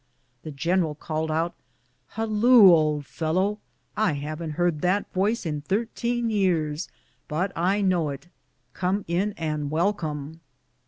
The 0.41 0.49
general 0.49 0.95
called 0.95 1.29
out," 1.29 1.53
Halloo, 2.15 2.69
old 2.71 3.05
fellow! 3.05 3.59
I 3.95 4.13
haven't 4.13 4.53
heard 4.53 4.81
that 4.81 5.13
voice 5.13 5.45
in 5.45 5.61
thirteen 5.61 6.31
years, 6.31 6.89
but 7.27 7.51
I 7.55 7.81
know 7.81 8.09
it. 8.09 8.27
Come 8.73 9.05
in 9.07 9.33
and 9.37 9.69
welcome!" 9.69 10.39